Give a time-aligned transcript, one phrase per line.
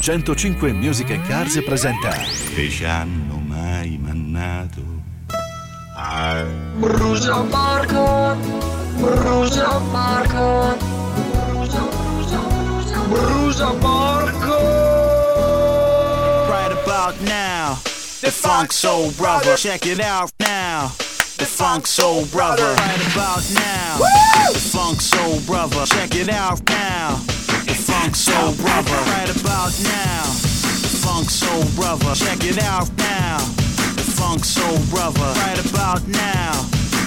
[0.00, 2.10] 105 Music and Cars presenta
[2.54, 4.80] che ci hanno mai mannato
[5.96, 6.44] a
[6.76, 8.36] Brusa Marco,
[8.96, 10.76] Brusa Marco,
[11.50, 14.56] Brusa, Brusa, Brusa, Brusa Marco.
[16.48, 17.74] right about now.
[18.20, 20.92] The Funk Soul Brother, check it out now.
[21.38, 23.98] The Funk Soul Brother, right about now.
[24.52, 27.20] The Funk Soul Brother, check it out now.
[27.78, 30.22] Funk Soul Brother, right about now.
[30.82, 33.38] The Funk Soul Brother, check it out now.
[33.94, 36.52] The Funk Soul Brother, right about now.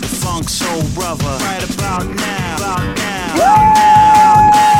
[0.00, 2.56] The Funk Soul Brother, right about now.
[2.56, 3.34] About now.
[3.34, 4.78] About now.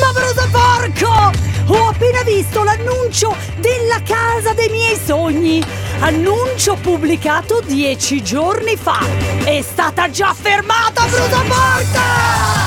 [0.00, 1.52] Ma Brusa porco!
[1.66, 5.64] Ho appena visto l'annuncio della casa dei miei sogni.
[6.00, 8.98] Annuncio pubblicato dieci giorni fa.
[9.44, 12.63] È stata già fermata Brusa porca!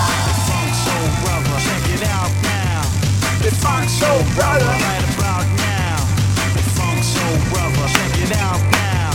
[4.38, 5.98] Brother, right about now.
[6.54, 9.12] The Funk Soul Brother, check it out now.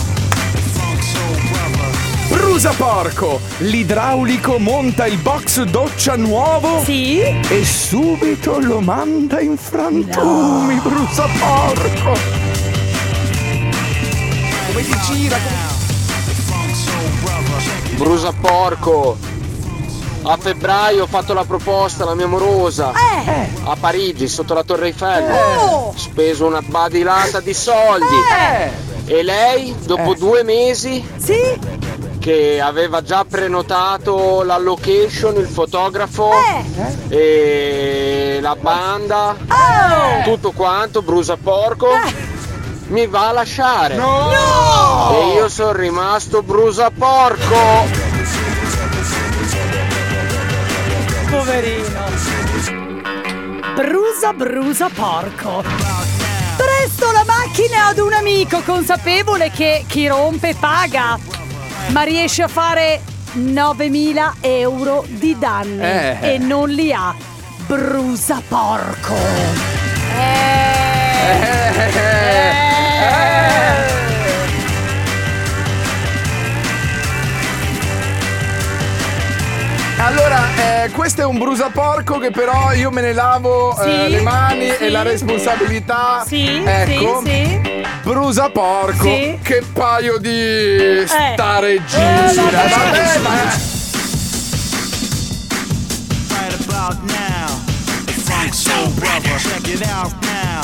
[0.53, 2.37] The Funk Soul Brother.
[2.37, 3.41] Brusa porco!
[3.59, 7.20] L'idraulico monta il box doccia nuovo Sì?
[7.20, 12.19] e subito lo manda in frantumi, brusa porco!
[14.67, 15.39] Come ti gira?
[17.97, 19.17] Brusa porco!
[20.25, 22.92] A febbraio ho fatto la proposta alla mia amorosa
[23.27, 23.48] Eh!
[23.65, 25.25] a Parigi sotto la Torre Eiffel.
[25.33, 25.92] Oh!
[25.97, 28.05] Speso una badilata di soldi.
[28.06, 28.70] Eh!
[29.19, 30.17] E lei, dopo Eh.
[30.17, 31.59] due mesi, Sì?
[32.20, 37.17] che aveva già prenotato la location, il fotografo Eh!
[37.17, 40.23] e la banda, Oh!
[40.23, 41.89] tutto quanto, brusa porco,
[42.89, 43.97] mi va a lasciare.
[43.97, 44.31] No!
[45.15, 46.91] E io sono rimasto brusa
[54.23, 55.65] Brusa, brusa, porco.
[56.56, 61.19] Presto la macchina ad un amico consapevole che chi rompe paga.
[61.89, 63.00] Ma riesce a fare
[63.34, 66.34] 9.000 euro di danni Eh.
[66.34, 67.12] e non li ha.
[67.66, 69.16] Brusa, porco.
[70.16, 70.71] Eh.
[71.27, 72.62] Eh,
[81.03, 84.85] questo è un brusaporco che però io me ne lavo eh, Sì, le mani sì.
[84.85, 86.23] e la responsabilità.
[86.25, 87.23] Sì, ecco.
[87.25, 87.83] sì, sì.
[88.05, 89.37] Brusaporco, Sì.
[89.43, 90.29] che paio di.
[90.31, 91.75] Eh, vabbè.
[91.75, 93.31] Vabbè, ma-
[96.29, 97.49] right about now.
[98.05, 100.63] The Funk Soul Brother, check it out now.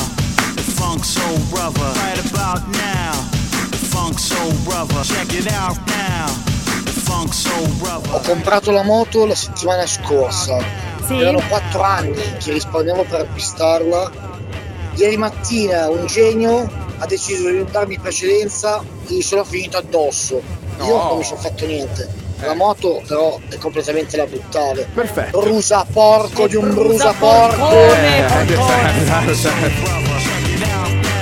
[0.55, 3.11] The Funk Soul Brother, right about now.
[3.71, 6.48] The Funk Soul Brother, check it out now.
[8.11, 10.59] Ho comprato la moto la settimana scorsa.
[11.07, 11.19] Sì.
[11.21, 14.11] Erano 4 anni che risparmiavo per acquistarla.
[14.95, 16.69] Ieri mattina un genio
[16.99, 20.41] ha deciso di darmi precedenza e mi sono finito addosso.
[20.81, 21.09] Io No.
[21.09, 22.09] non mi sono fatto niente.
[22.41, 24.89] La moto però è completamente da buttare.
[24.95, 25.41] Perfetto.
[25.41, 28.53] Brusa porco di un brusa porcone, porco.
[28.53, 29.31] Eh, porcone.
[29.31, 30.08] esatto.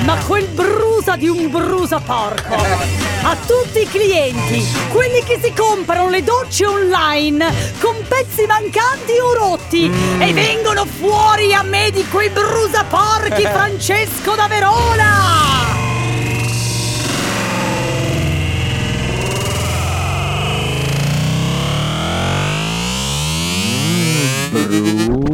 [0.06, 2.54] Ma quel brusa di un brusa porco!
[2.54, 9.34] A tutti i clienti, quelli che si comprano le docce online con pezzi mancanti o
[9.34, 9.90] rotti
[10.20, 15.74] e vengono fuori a me di quei brusa porchi Francesco da Verona!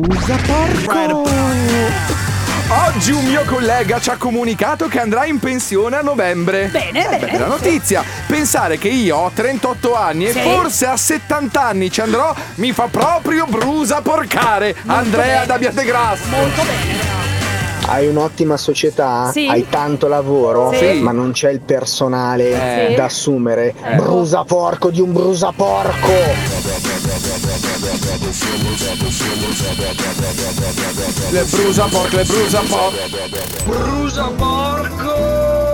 [0.08, 2.31] Brusaporco.
[2.72, 6.68] Oggi un mio collega ci ha comunicato che andrà in pensione a novembre.
[6.68, 7.18] Bene, bene.
[7.18, 8.02] Bella notizia.
[8.26, 10.38] Pensare che io ho 38 anni e Sì.
[10.40, 14.74] forse a 70 anni ci andrò mi fa proprio brusa porcare.
[14.86, 15.46] Andrea bene.
[15.46, 16.22] da Biategrasso.
[16.30, 17.10] Molto bene.
[17.88, 19.46] Hai un'ottima società, Sì.
[19.48, 21.00] hai tanto lavoro, Sì.
[21.00, 22.94] ma non c'è il personale Sì.
[22.94, 23.74] da assumere.
[23.96, 26.91] Brusa porco di un brusa porco!
[31.30, 32.96] Le brusa porco, le brusa porco.
[33.66, 35.71] Brusa porco.